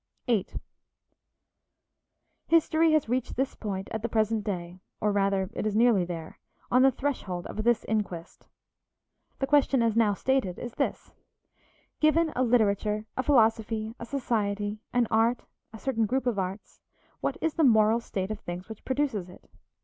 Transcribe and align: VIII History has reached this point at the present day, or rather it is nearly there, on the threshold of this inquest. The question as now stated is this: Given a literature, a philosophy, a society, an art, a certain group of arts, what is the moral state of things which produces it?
VIII 0.25 0.47
History 2.47 2.91
has 2.93 3.07
reached 3.07 3.35
this 3.35 3.53
point 3.53 3.87
at 3.91 4.01
the 4.01 4.09
present 4.09 4.43
day, 4.43 4.79
or 4.99 5.11
rather 5.11 5.47
it 5.53 5.67
is 5.67 5.75
nearly 5.75 6.05
there, 6.05 6.39
on 6.71 6.81
the 6.81 6.89
threshold 6.89 7.45
of 7.45 7.63
this 7.63 7.85
inquest. 7.85 8.47
The 9.37 9.45
question 9.45 9.83
as 9.83 9.95
now 9.95 10.15
stated 10.15 10.57
is 10.57 10.73
this: 10.73 11.13
Given 11.99 12.33
a 12.35 12.41
literature, 12.43 13.05
a 13.15 13.21
philosophy, 13.21 13.93
a 13.99 14.05
society, 14.07 14.79
an 14.91 15.05
art, 15.11 15.45
a 15.71 15.77
certain 15.77 16.07
group 16.07 16.25
of 16.25 16.39
arts, 16.39 16.81
what 17.19 17.37
is 17.39 17.53
the 17.53 17.63
moral 17.63 17.99
state 17.99 18.31
of 18.31 18.39
things 18.39 18.67
which 18.69 18.83
produces 18.83 19.29
it? 19.29 19.51